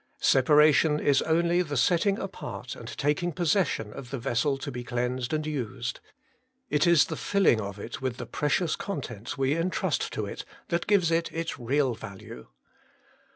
Separation 0.19 0.99
is 0.99 1.21
only 1.21 1.61
the 1.61 1.77
setting 1.77 2.17
apart 2.17 2.75
and 2.75 2.87
taking 2.97 3.31
possession 3.31 3.93
of 3.93 4.09
the 4.09 4.17
vessel 4.17 4.57
to 4.57 4.71
be 4.71 4.83
cleansed 4.83 5.31
and 5.31 5.45
used; 5.45 5.99
it 6.71 6.87
is 6.87 7.05
the 7.05 7.15
filling 7.15 7.61
of 7.61 7.77
it 7.77 8.01
with 8.01 8.17
the 8.17 8.25
precious 8.25 8.75
contents 8.75 9.37
we 9.37 9.55
entrust 9.55 10.11
to 10.13 10.25
it 10.25 10.43
that 10.69 10.87
gives 10.87 11.11
it 11.11 11.31
its 11.31 11.59
real 11.59 11.93
value. 11.93 12.47